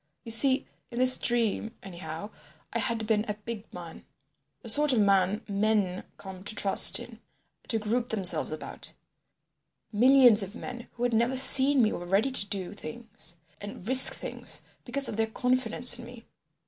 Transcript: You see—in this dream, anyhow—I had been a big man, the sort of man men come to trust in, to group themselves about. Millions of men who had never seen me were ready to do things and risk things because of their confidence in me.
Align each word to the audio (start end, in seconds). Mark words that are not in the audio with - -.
You 0.23 0.31
see—in 0.31 0.97
this 0.97 1.19
dream, 1.19 1.75
anyhow—I 1.83 2.79
had 2.79 3.05
been 3.05 3.23
a 3.27 3.35
big 3.35 3.71
man, 3.71 4.03
the 4.63 4.67
sort 4.69 4.93
of 4.93 4.99
man 4.99 5.43
men 5.47 6.05
come 6.17 6.43
to 6.45 6.55
trust 6.55 6.99
in, 6.99 7.19
to 7.67 7.77
group 7.77 8.09
themselves 8.09 8.51
about. 8.51 8.93
Millions 9.91 10.41
of 10.41 10.55
men 10.55 10.87
who 10.93 11.03
had 11.03 11.13
never 11.13 11.37
seen 11.37 11.83
me 11.83 11.93
were 11.93 12.07
ready 12.07 12.31
to 12.31 12.45
do 12.47 12.73
things 12.73 13.35
and 13.61 13.87
risk 13.87 14.15
things 14.15 14.63
because 14.85 15.07
of 15.07 15.17
their 15.17 15.27
confidence 15.27 15.99
in 15.99 16.05
me. 16.05 16.25